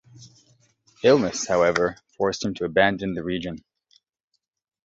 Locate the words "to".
2.55-2.65